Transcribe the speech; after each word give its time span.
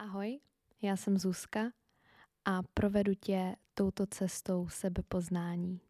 Ahoj, 0.00 0.40
já 0.82 0.96
jsem 0.96 1.18
Zuzka 1.18 1.72
a 2.44 2.62
provedu 2.62 3.14
tě 3.14 3.56
touto 3.74 4.06
cestou 4.06 4.68
sebepoznání. 4.68 5.80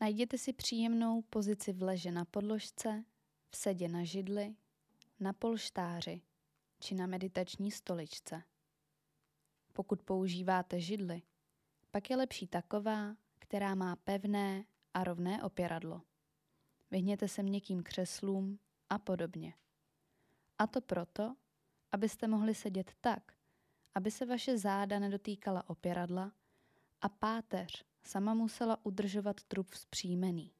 Najděte 0.00 0.38
si 0.38 0.52
příjemnou 0.52 1.22
pozici 1.22 1.72
v 1.72 1.82
leže 1.82 2.12
na 2.12 2.24
podložce, 2.24 3.04
v 3.50 3.56
sedě 3.56 3.88
na 3.88 4.04
židli, 4.04 4.56
na 5.20 5.32
polštáři 5.32 6.22
či 6.80 6.94
na 6.94 7.06
meditační 7.06 7.70
stoličce. 7.70 8.42
Pokud 9.72 10.02
používáte 10.02 10.80
židli, 10.80 11.22
pak 11.90 12.10
je 12.10 12.16
lepší 12.16 12.46
taková, 12.46 13.16
která 13.38 13.74
má 13.74 13.96
pevné 13.96 14.64
a 14.94 15.04
rovné 15.04 15.42
opěradlo. 15.42 16.02
Vyhněte 16.90 17.28
se 17.28 17.42
měkkým 17.42 17.82
křeslům 17.82 18.58
a 18.90 18.98
podobně. 18.98 19.54
A 20.58 20.66
to 20.66 20.80
proto, 20.80 21.34
abyste 21.92 22.28
mohli 22.28 22.54
sedět 22.54 22.92
tak, 23.00 23.32
aby 23.94 24.10
se 24.10 24.26
vaše 24.26 24.58
záda 24.58 24.98
nedotýkala 24.98 25.70
opěradla 25.70 26.32
a 27.00 27.08
páteř 27.08 27.84
sama 28.02 28.34
musela 28.34 28.86
udržovat 28.86 29.42
trup 29.44 29.70
vzpřímený. 29.70 30.52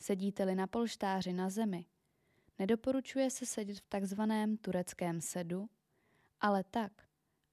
Sedíte-li 0.00 0.54
na 0.54 0.66
polštáři 0.66 1.32
na 1.32 1.50
zemi, 1.50 1.86
nedoporučuje 2.58 3.30
se 3.30 3.46
sedět 3.46 3.78
v 3.78 3.88
takzvaném 3.88 4.56
tureckém 4.56 5.20
sedu, 5.20 5.68
ale 6.40 6.64
tak, 6.64 6.92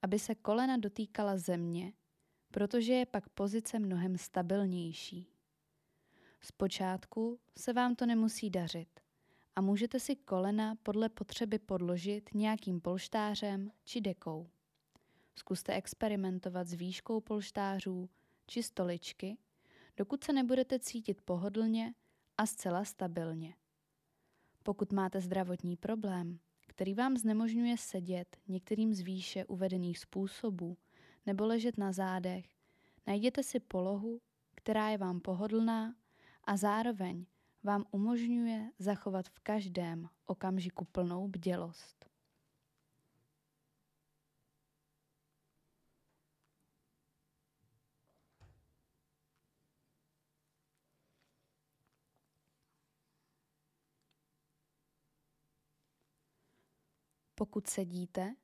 aby 0.01 0.20
se 0.20 0.35
kolena 0.35 0.77
dotýkala 0.77 1.38
země, 1.38 1.93
protože 2.51 2.93
je 2.93 3.05
pak 3.05 3.29
pozice 3.29 3.79
mnohem 3.79 4.17
stabilnější. 4.17 5.27
Zpočátku 6.43 7.39
se 7.57 7.73
vám 7.73 7.95
to 7.95 8.05
nemusí 8.05 8.49
dařit 8.49 8.99
a 9.55 9.61
můžete 9.61 9.99
si 9.99 10.15
kolena 10.15 10.75
podle 10.83 11.09
potřeby 11.09 11.59
podložit 11.59 12.29
nějakým 12.33 12.81
polštářem 12.81 13.71
či 13.83 14.01
dekou. 14.01 14.49
Zkuste 15.35 15.73
experimentovat 15.73 16.67
s 16.67 16.73
výškou 16.73 17.21
polštářů 17.21 18.09
či 18.48 18.63
stoličky, 18.63 19.37
dokud 19.98 20.23
se 20.23 20.33
nebudete 20.33 20.79
cítit 20.79 21.21
pohodlně 21.21 21.93
a 22.37 22.45
zcela 22.45 22.85
stabilně. 22.85 23.55
Pokud 24.63 24.91
máte 24.91 25.21
zdravotní 25.21 25.77
problém, 25.77 26.39
který 26.67 26.93
vám 26.93 27.17
znemožňuje 27.17 27.77
sedět 27.77 28.37
některým 28.48 28.93
z 28.93 28.99
výše 28.99 29.45
uvedených 29.45 29.99
způsobů 29.99 30.77
nebo 31.26 31.45
ležet 31.45 31.77
na 31.77 31.91
zádech, 31.91 32.45
najděte 33.07 33.43
si 33.43 33.59
polohu, 33.59 34.21
která 34.55 34.89
je 34.89 34.98
vám 34.98 35.20
pohodlná 35.20 35.95
a 36.43 36.57
zároveň 36.57 37.25
vám 37.63 37.85
umožňuje 37.91 38.71
zachovat 38.79 39.29
v 39.29 39.39
každém 39.39 40.09
okamžiku 40.25 40.85
plnou 40.85 41.27
bdělost. 41.27 42.05
Pokud 57.35 57.67
sedíte, 57.67 58.35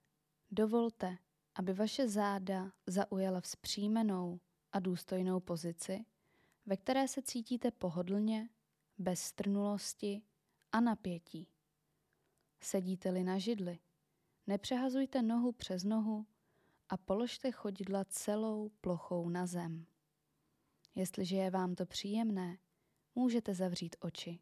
dovolte, 0.52 1.18
aby 1.56 1.74
vaše 1.74 2.10
záda 2.10 2.72
zaujala 2.88 3.42
vzpřímenou 3.42 4.40
a 4.72 4.80
důstojnou 4.80 5.40
pozici, 5.40 6.06
ve 6.68 6.78
které 6.78 7.08
se 7.08 7.22
cítíte 7.22 7.72
pohodlně, 7.72 8.50
bez 8.98 9.22
strnulosti 9.22 10.22
a 10.72 10.80
napětí. 10.80 11.48
Sedíte-li 12.62 13.24
na 13.24 13.38
židli, 13.38 13.80
nepřehazujte 14.48 15.22
nohu 15.22 15.52
přes 15.52 15.84
nohu 15.84 16.26
a 16.90 16.98
položte 16.98 17.52
chodidla 17.52 18.06
celou 18.06 18.70
plochou 18.70 19.30
na 19.30 19.46
zem. 19.46 19.86
Jestliže 20.96 21.36
je 21.36 21.50
vám 21.50 21.76
to 21.76 21.86
příjemné, 21.86 22.58
můžete 23.16 23.54
zavřít 23.54 23.96
oči. 24.00 24.40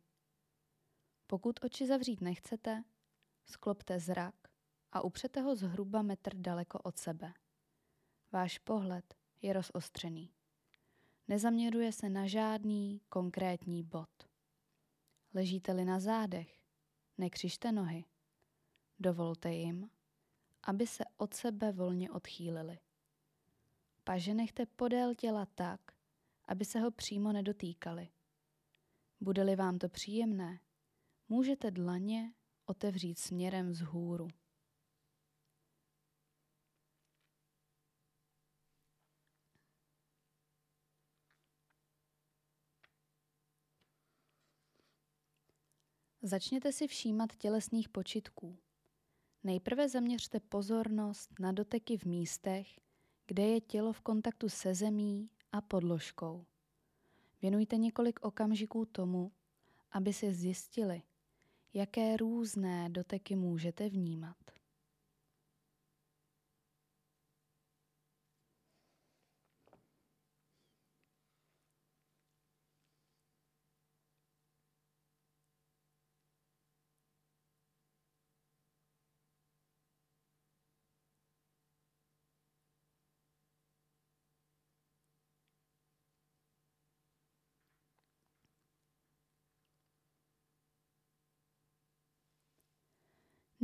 Pokud 1.28 1.60
oči 1.64 1.88
zavřít 1.88 2.22
nechcete, 2.22 2.84
sklopte 3.46 4.00
zrak 4.00 4.36
a 4.92 5.02
upřete 5.02 5.42
ho 5.42 5.56
zhruba 5.56 6.02
metr 6.02 6.36
daleko 6.36 6.80
od 6.80 6.98
sebe. 6.98 7.34
Váš 8.32 8.58
pohled 8.58 9.16
je 9.42 9.54
rozostřený. 9.54 10.35
Nezaměřuje 11.28 11.92
se 11.92 12.10
na 12.10 12.28
žádný 12.28 13.02
konkrétní 13.10 13.84
bod. 13.84 14.10
Ležíte-li 15.34 15.86
na 15.86 16.00
zádech, 16.00 16.60
nekřižte 17.18 17.72
nohy. 17.72 18.06
Dovolte 19.00 19.54
jim, 19.54 19.90
aby 20.64 20.88
se 20.88 21.04
od 21.18 21.34
sebe 21.34 21.72
volně 21.72 22.12
odchýlili. 22.12 22.80
Paže 24.04 24.34
nechte 24.34 24.66
podél 24.66 25.16
těla 25.16 25.46
tak, 25.46 25.82
aby 26.46 26.66
se 26.66 26.80
ho 26.80 26.92
přímo 26.92 27.32
nedotýkali. 27.32 28.10
Bude-li 29.22 29.56
vám 29.56 29.78
to 29.78 29.90
příjemné, 29.90 30.60
můžete 31.30 31.72
dlaně 31.72 32.34
otevřít 32.66 33.20
směrem 33.20 33.72
vzhůru. 33.72 34.28
Začněte 46.28 46.72
si 46.72 46.88
všímat 46.88 47.36
tělesných 47.36 47.90
počitků. 47.90 48.58
Nejprve 49.44 49.90
zaměřte 49.90 50.40
pozornost 50.40 51.40
na 51.40 51.52
doteky 51.52 51.98
v 51.98 52.06
místech, 52.06 52.68
kde 53.28 53.44
je 53.44 53.62
tělo 53.62 53.94
v 53.94 54.02
kontaktu 54.02 54.50
se 54.50 54.76
zemí 54.76 55.30
a 55.52 55.62
podložkou. 55.62 56.46
Věnujte 57.42 57.78
několik 57.78 58.20
okamžiků 58.26 58.86
tomu, 58.86 59.32
aby 59.92 60.14
si 60.14 60.34
zjistili, 60.34 61.02
jaké 61.74 62.18
různé 62.18 62.90
doteky 62.90 63.36
můžete 63.36 63.90
vnímat. 63.90 64.38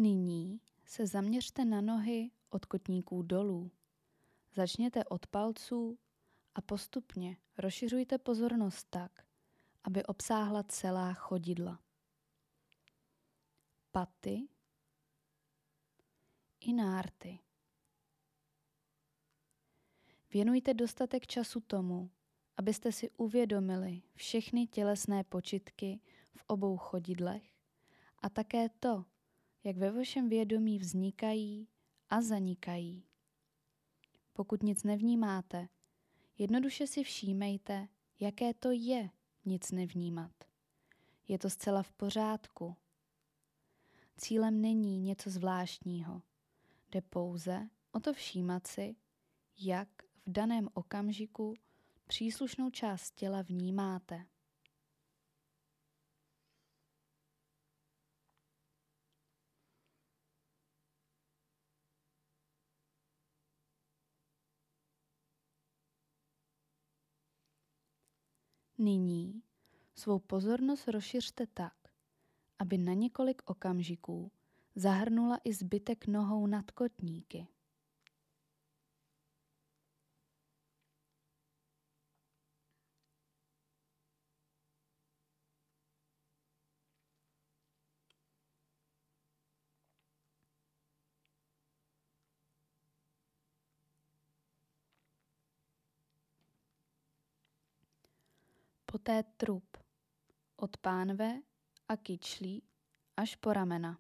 Nyní 0.02 0.62
se 0.86 1.08
zaměřte 1.08 1.66
na 1.66 1.82
nohy 1.82 2.32
od 2.50 2.66
kotníků 2.66 3.22
dolů. 3.22 3.72
Začněte 4.56 5.06
od 5.06 5.28
palců 5.28 6.00
a 6.56 6.62
postupně 6.62 7.38
rozšiřujte 7.58 8.18
pozornost 8.18 8.88
tak, 8.90 9.26
aby 9.84 10.06
obsáhla 10.06 10.64
celá 10.64 11.14
chodidla. 11.14 11.80
Paty 13.92 14.48
i 16.60 16.74
nárty. 16.74 17.40
Věnujte 20.34 20.74
dostatek 20.74 21.28
času 21.28 21.60
tomu, 21.60 22.12
abyste 22.58 22.92
si 22.92 23.10
uvědomili 23.10 24.02
všechny 24.16 24.68
tělesné 24.68 25.24
počitky 25.24 26.00
v 26.36 26.44
obou 26.48 26.78
chodidlech 26.78 27.54
a 28.20 28.30
také 28.30 28.70
to, 28.70 29.06
jak 29.64 29.78
ve 29.78 29.92
vašem 29.92 30.30
vědomí 30.30 30.80
vznikají 30.80 31.68
a 32.10 32.22
zanikají. 32.22 33.04
Pokud 34.34 34.64
nic 34.64 34.84
nevnímáte, 34.84 35.68
jednoduše 36.38 36.88
si 36.88 37.04
všímejte, 37.04 37.88
jaké 38.20 38.54
to 38.54 38.72
je 38.72 39.10
nic 39.46 39.72
nevnímat. 39.72 40.32
Je 41.28 41.40
to 41.40 41.50
zcela 41.50 41.84
v 41.84 41.92
pořádku. 41.92 42.76
Cílem 44.18 44.62
není 44.62 45.00
něco 45.00 45.30
zvláštního. 45.30 46.22
Jde 46.92 47.02
pouze 47.02 47.70
o 47.92 48.00
to 48.00 48.14
všímat 48.14 48.68
si, 48.68 48.96
jak 49.60 49.90
v 50.26 50.32
daném 50.32 50.70
okamžiku 50.74 51.54
příslušnou 52.08 52.70
část 52.70 53.12
těla 53.12 53.42
vnímáte. 53.42 54.26
Nyní 68.84 69.44
svou 69.96 70.20
pozornost 70.20 70.88
rozšiřte 70.88 71.48
tak, 71.54 71.74
aby 72.60 72.78
na 72.78 72.94
několik 72.94 73.42
okamžiků 73.46 74.32
zahrnula 74.76 75.38
i 75.44 75.54
zbytek 75.54 76.08
nohou 76.08 76.48
nad 76.48 76.72
kotníky. 76.72 77.48
Poté 98.92 99.24
trup, 99.24 99.78
od 100.56 100.78
pánve 100.78 101.42
a 101.88 101.96
kyčlí 101.96 102.60
až 103.16 103.40
po 103.40 103.56
ramena. 103.56 103.96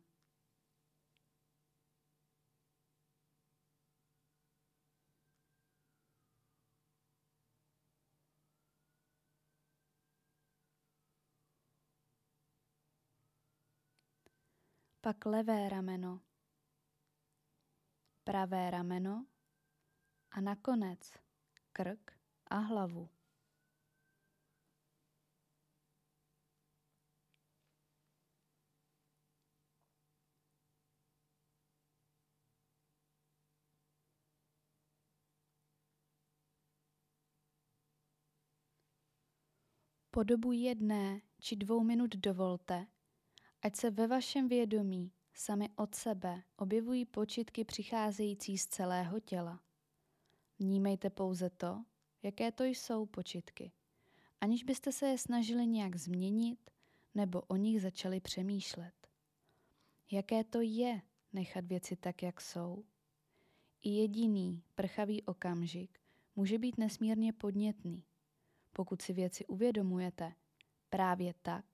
Pak 15.02 15.26
levé 15.26 15.70
rameno, 15.70 16.20
pravé 18.24 18.70
rameno 18.70 19.26
a 20.32 20.42
nakonec 20.42 21.18
krk 21.72 22.12
a 22.46 22.60
hlavu. 22.60 23.21
Po 40.14 40.24
dobu 40.24 40.52
jedné 40.52 41.22
či 41.40 41.56
dvou 41.56 41.84
minut 41.84 42.16
dovolte, 42.16 42.88
ať 43.62 43.76
se 43.76 43.92
ve 43.92 44.08
vašem 44.08 44.48
vědomí 44.48 45.12
sami 45.34 45.70
od 45.76 45.96
sebe 45.96 46.44
objevují 46.58 47.06
počitky 47.06 47.66
přicházející 47.66 48.58
z 48.58 48.68
celého 48.68 49.20
těla. 49.20 49.62
Vnímejte 50.60 51.10
pouze 51.10 51.50
to, 51.50 51.84
jaké 52.24 52.52
to 52.52 52.64
jsou 52.64 53.06
počitky, 53.06 53.72
aniž 54.42 54.64
byste 54.64 54.92
se 54.92 55.08
je 55.08 55.18
snažili 55.18 55.68
nějak 55.68 55.96
změnit 55.96 56.72
nebo 57.16 57.42
o 57.42 57.56
nich 57.56 57.82
začali 57.82 58.20
přemýšlet. 58.20 58.94
Jaké 60.12 60.44
to 60.44 60.62
je 60.62 61.02
nechat 61.34 61.66
věci 61.66 61.96
tak, 61.96 62.24
jak 62.24 62.42
jsou? 62.42 62.84
I 63.82 63.90
jediný 63.90 64.64
prchavý 64.76 65.24
okamžik 65.24 66.00
může 66.36 66.58
být 66.58 66.78
nesmírně 66.78 67.34
podnětný 67.34 68.04
pokud 68.74 69.02
si 69.02 69.14
věci 69.14 69.46
uvědomujete 69.46 70.34
právě 70.90 71.34
tak, 71.42 71.66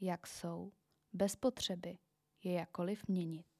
jak 0.00 0.26
jsou, 0.26 0.72
bez 1.12 1.36
potřeby 1.36 1.98
je 2.44 2.52
jakoliv 2.52 3.08
měnit. 3.08 3.55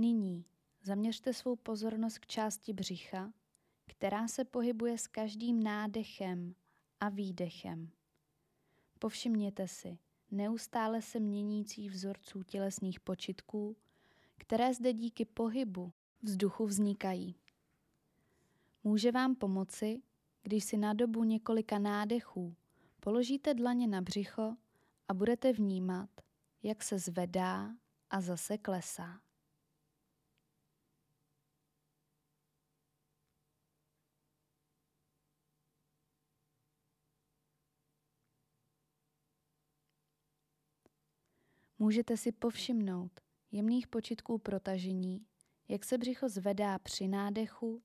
Nyní 0.00 0.44
zaměřte 0.82 1.32
svou 1.32 1.56
pozornost 1.56 2.18
k 2.18 2.26
části 2.26 2.72
břicha, 2.72 3.32
která 3.86 4.28
se 4.28 4.44
pohybuje 4.44 4.98
s 4.98 5.06
každým 5.06 5.62
nádechem 5.62 6.54
a 7.00 7.08
výdechem. 7.08 7.90
Povšimněte 8.98 9.68
si 9.68 9.98
neustále 10.30 11.02
se 11.02 11.20
měnící 11.20 11.88
vzorců 11.88 12.42
tělesných 12.42 13.00
počitků, 13.00 13.76
které 14.38 14.74
zde 14.74 14.92
díky 14.92 15.24
pohybu 15.24 15.92
vzduchu 16.22 16.66
vznikají. 16.66 17.36
Může 18.84 19.12
vám 19.12 19.34
pomoci, 19.34 20.02
když 20.42 20.64
si 20.64 20.76
na 20.76 20.92
dobu 20.92 21.24
několika 21.24 21.78
nádechů 21.78 22.56
položíte 23.00 23.54
dlaně 23.54 23.86
na 23.86 24.02
břicho 24.02 24.56
a 25.08 25.14
budete 25.14 25.52
vnímat, 25.52 26.10
jak 26.62 26.82
se 26.82 26.98
zvedá 26.98 27.74
a 28.10 28.20
zase 28.20 28.58
klesá. 28.58 29.20
Můžete 41.82 42.16
si 42.16 42.32
povšimnout 42.32 43.20
jemných 43.52 43.86
počitků 43.88 44.38
protažení, 44.38 45.26
jak 45.68 45.84
se 45.84 45.98
břicho 45.98 46.28
zvedá 46.28 46.78
při 46.78 47.08
nádechu 47.08 47.82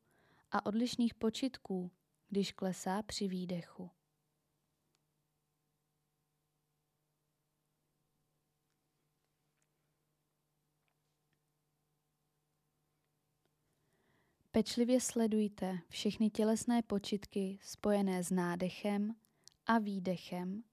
a 0.51 0.65
odlišných 0.65 1.13
počitků, 1.13 1.91
když 2.29 2.51
klesá 2.51 3.03
při 3.03 3.27
výdechu. 3.27 3.91
Pečlivě 14.51 15.01
sledujte 15.01 15.79
všechny 15.89 16.29
tělesné 16.29 16.81
počitky 16.81 17.59
spojené 17.61 18.23
s 18.23 18.31
nádechem 18.31 19.15
a 19.65 19.79
výdechem, 19.79 20.63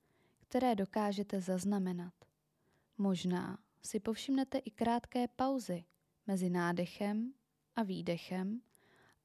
které 0.41 0.75
dokážete 0.75 1.41
zaznamenat. 1.41 2.32
Možná 3.03 3.59
si 3.83 4.01
povšimnete 4.01 4.59
i 4.59 4.71
krátké 4.71 5.29
pauzy 5.29 5.85
mezi 6.27 6.51
nádechem 6.51 7.35
a 7.75 7.83
výdechem 7.83 8.63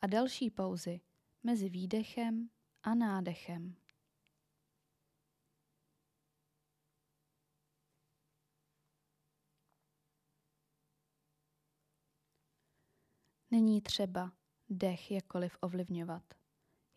a 0.01 0.07
další 0.07 0.49
pauzy 0.49 1.01
mezi 1.43 1.69
výdechem 1.69 2.49
a 2.83 2.95
nádechem. 2.95 3.75
Není 13.51 13.81
třeba 13.81 14.31
dech 14.69 15.11
jakkoliv 15.11 15.57
ovlivňovat. 15.61 16.23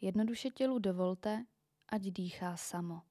Jednoduše 0.01 0.51
tělu 0.51 0.79
dovolte, 0.79 1.47
ať 1.89 2.03
dýchá 2.03 2.57
samo. 2.57 3.10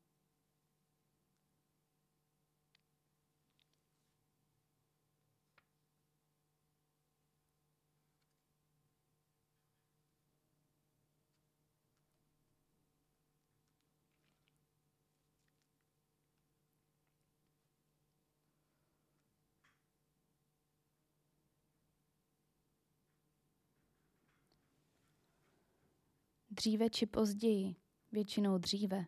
Dříve 26.59 26.89
či 26.89 27.05
později, 27.05 27.75
většinou 28.11 28.57
dříve, 28.57 29.05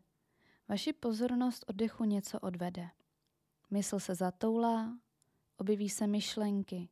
vaši 0.67 0.93
pozornost 0.93 1.65
od 1.67 1.75
dechu 1.75 2.03
něco 2.03 2.39
odvede. 2.39 2.89
Mysl 3.69 3.99
se 3.99 4.15
zatoulá, 4.15 4.99
objeví 5.57 5.89
se 5.89 6.07
myšlenky, 6.07 6.89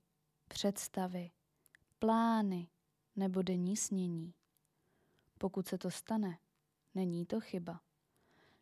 představy, 0.48 1.32
plány 2.00 2.70
nebo 3.16 3.42
denní 3.42 3.78
snění. 3.78 4.34
Pokud 5.38 5.68
se 5.68 5.78
to 5.78 5.92
stane, 5.92 6.38
není 6.96 7.26
to 7.26 7.40
chyba. 7.40 7.82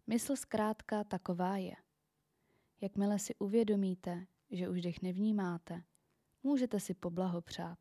Mysl 0.07 0.35
zkrátka 0.35 1.03
taková 1.03 1.57
je. 1.57 1.75
Jakmile 2.81 3.19
si 3.19 3.35
uvědomíte, 3.35 4.27
že 4.51 4.69
už 4.69 4.81
dech 4.81 5.01
nevnímáte, 5.01 5.83
můžete 6.43 6.79
si 6.79 6.93
poblahopřát. 6.93 7.79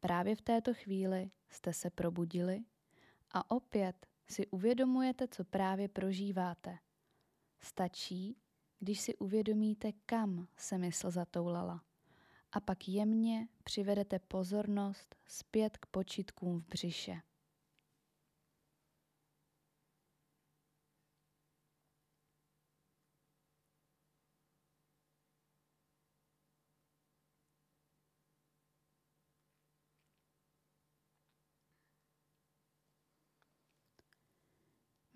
Právě 0.00 0.36
v 0.36 0.42
této 0.42 0.74
chvíli 0.74 1.30
jste 1.50 1.72
se 1.72 1.90
probudili 1.90 2.64
a 3.30 3.50
opět 3.50 4.06
si 4.28 4.46
uvědomujete, 4.46 5.28
co 5.28 5.44
právě 5.44 5.88
prožíváte. 5.88 6.78
Stačí, 7.60 8.36
když 8.78 9.00
si 9.00 9.16
uvědomíte, 9.16 9.92
kam 10.06 10.48
se 10.56 10.78
mysl 10.78 11.10
zatoulala 11.10 11.84
a 12.52 12.60
pak 12.60 12.88
jemně 12.88 13.48
přivedete 13.64 14.18
pozornost 14.18 15.16
zpět 15.26 15.78
k 15.78 15.86
počitkům 15.86 16.60
v 16.60 16.66
břiše. 16.66 17.20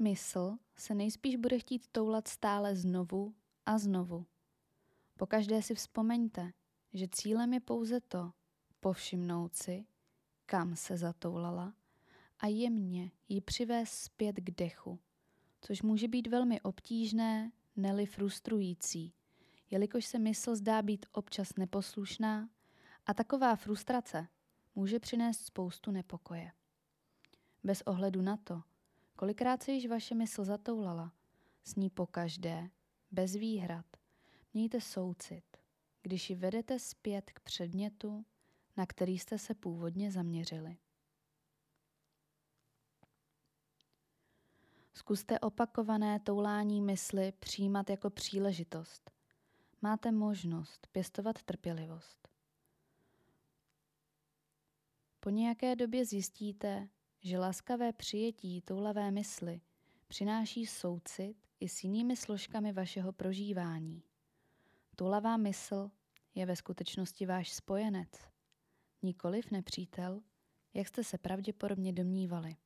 Mysl 0.04 0.56
se 0.76 0.94
nejspíš 0.94 1.37
bude 1.37 1.58
chtít 1.58 1.87
toulat 1.92 2.28
stále 2.28 2.76
znovu 2.76 3.34
a 3.66 3.78
znovu. 3.78 4.26
Pokaždé 5.16 5.62
si 5.62 5.75
vzpomeňte, 5.75 6.52
že 6.92 7.08
cílem 7.08 7.54
je 7.54 7.61
pouze 7.61 8.00
to, 8.00 8.32
povšimnout 8.80 9.56
si, 9.56 9.87
kam 10.46 10.76
se 10.76 10.96
zatoulala 10.96 11.75
a 12.38 12.46
jemně 12.46 13.11
ji 13.28 13.40
přivést 13.40 13.92
zpět 13.92 14.37
k 14.37 14.50
dechu, 14.50 15.00
což 15.61 15.82
může 15.82 16.08
být 16.08 16.26
velmi 16.26 16.61
obtížné, 16.61 17.52
neli 17.76 18.06
frustrující, 18.06 19.14
jelikož 19.70 20.04
se 20.06 20.18
mysl 20.18 20.56
zdá 20.56 20.82
být 20.82 21.06
občas 21.12 21.56
neposlušná 21.56 22.49
a 23.06 23.14
taková 23.14 23.56
frustrace 23.56 24.28
může 24.75 24.99
přinést 25.00 25.40
spoustu 25.40 25.90
nepokoje. 25.90 26.52
Bez 27.62 27.82
ohledu 27.82 28.23
na 28.23 28.37
to, 28.37 28.62
kolikrát 29.25 29.62
se 29.62 29.73
již 29.73 29.87
vaše 29.87 30.14
mysl 30.14 30.45
zatoulala, 30.45 31.12
s 31.64 31.75
ní 31.75 31.90
pokaždé, 31.90 32.71
bez 33.11 33.35
výhrad, 33.35 33.87
mějte 34.54 34.81
soucit 34.81 35.45
když 36.02 36.31
ji 36.31 36.37
vedete 36.37 36.78
zpět 36.78 37.31
k 37.31 37.40
předmětu, 37.40 38.25
na 38.76 38.87
který 38.87 39.19
jste 39.19 39.38
se 39.38 39.54
původně 39.54 40.12
zaměřili. 40.12 40.76
Zkuste 44.95 45.40
opakované 45.40 46.21
toulání 46.21 46.81
mysli 46.81 47.33
přijímat 47.33 47.90
jako 47.90 48.11
příležitost. 48.11 49.11
Máte 49.83 50.12
možnost 50.12 50.87
pěstovat 50.93 51.43
trpělivost. 51.43 52.28
Po 55.21 55.31
nějaké 55.31 55.76
době 55.76 56.04
zjistíte, 56.04 56.88
že 57.25 57.38
laskavé 57.38 57.93
přijetí 57.93 58.61
toulavé 58.61 59.11
mysli 59.11 59.61
přináší 60.09 60.66
soucit 60.66 61.37
i 61.61 61.69
s 61.69 61.85
jinými 61.85 62.16
složkami 62.16 62.73
vašeho 62.73 63.12
prožívání. 63.12 64.02
Tulavá 64.97 65.37
mysl 65.37 65.90
je 66.35 66.47
ve 66.47 66.57
skutečnosti 66.57 67.26
váš 67.26 67.52
spojenec, 67.52 68.09
nikoliv 69.02 69.50
nepřítel, 69.50 70.23
jak 70.75 70.88
jste 70.88 71.04
se 71.04 71.19
pravděpodobně 71.19 71.93
domnívali. 71.93 72.57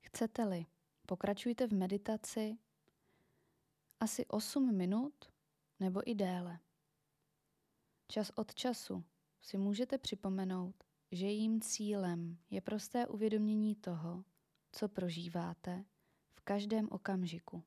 Chcete-li, 0.00 0.66
pokračujte 1.06 1.66
v 1.66 1.72
meditaci 1.72 2.58
asi 4.04 4.26
8 4.26 4.76
minut 4.76 5.14
nebo 5.80 6.10
i 6.10 6.14
déle. 6.14 6.58
Čas 8.08 8.30
od 8.34 8.54
času 8.54 9.04
si 9.40 9.58
můžete 9.58 9.98
připomenout, 9.98 10.84
že 11.12 11.26
jejím 11.26 11.60
cílem 11.60 12.38
je 12.50 12.60
prosté 12.60 13.06
uvědomění 13.06 13.74
toho, 13.74 14.24
co 14.72 14.88
prožíváte 14.88 15.84
v 16.34 16.40
každém 16.40 16.88
okamžiku. 16.90 17.64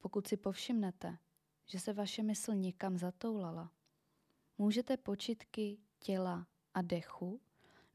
Pokud 0.00 0.26
si 0.26 0.36
povšimnete, 0.36 1.18
že 1.66 1.80
se 1.80 1.92
vaše 1.92 2.22
mysl 2.22 2.54
někam 2.54 2.98
zatoulala, 2.98 3.72
můžete 4.58 4.96
počitky 4.96 5.78
těla 5.98 6.46
a 6.74 6.82
dechu 6.82 7.40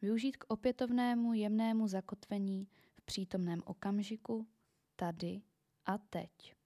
využít 0.01 0.37
k 0.37 0.45
opětovnému 0.47 1.33
jemnému 1.33 1.87
zakotvení 1.87 2.67
v 2.93 3.01
přítomném 3.01 3.59
okamžiku, 3.65 4.47
tady 4.95 5.41
a 5.85 5.97
teď. 5.97 6.58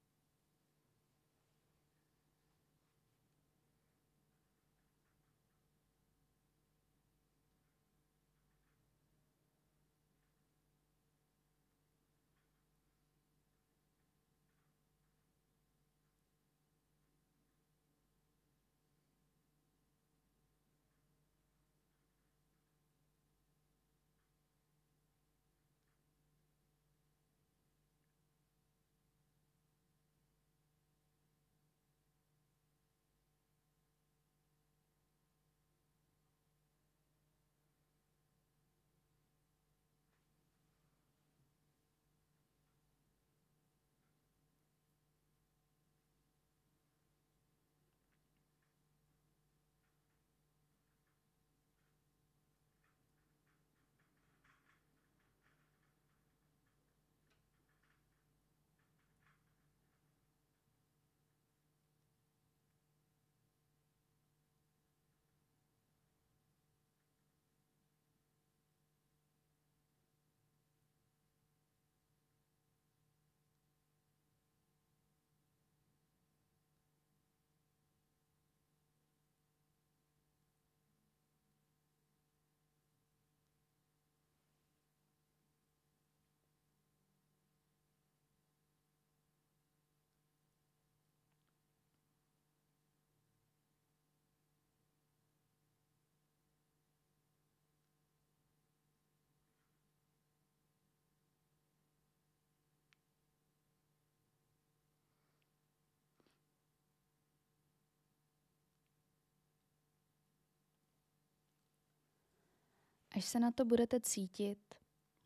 Až 113.14 113.26
se 113.26 113.40
na 113.40 113.52
to 113.52 113.66
budete 113.66 114.00
cítit, 114.00 114.76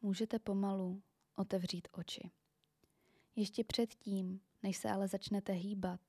můžete 0.02 0.40
pomalu 0.40 1.02
otevřít 1.36 1.88
oči. 1.92 2.32
Ještě 3.36 3.64
předtím, 3.64 4.42
než 4.64 4.78
se 4.78 4.90
ale 4.90 5.08
začnete 5.08 5.54
hýbat, 5.54 6.02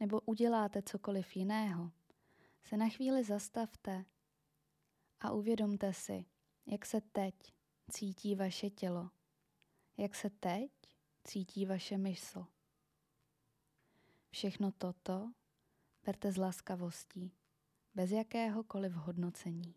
nebo 0.00 0.20
uděláte 0.20 0.82
cokoliv 0.82 1.36
jiného, 1.36 1.92
se 2.62 2.76
na 2.76 2.88
chvíli 2.88 3.24
zastavte 3.24 4.04
a 5.20 5.32
uvědomte 5.32 5.92
si, 5.92 6.24
jak 6.66 6.86
se 6.86 7.00
teď 7.00 7.34
cítí 7.90 8.34
vaše 8.34 8.70
tělo, 8.70 9.10
jak 9.96 10.14
se 10.14 10.30
teď 10.30 10.70
cítí 11.24 11.66
vaše 11.66 11.98
mysl. 11.98 12.46
Všechno 14.30 14.72
toto 14.72 15.32
berte 16.04 16.32
s 16.32 16.36
laskavostí, 16.36 17.32
bez 17.94 18.10
jakéhokoliv 18.10 18.92
hodnocení. 18.92 19.74